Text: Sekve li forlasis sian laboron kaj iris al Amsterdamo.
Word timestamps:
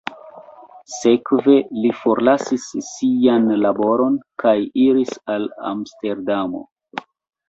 Sekve 0.91 1.57
li 1.81 1.91
forlasis 1.97 2.65
sian 2.85 3.45
laboron 3.65 4.15
kaj 4.45 4.55
iris 4.87 5.13
al 5.35 5.45
Amsterdamo. 5.73 6.63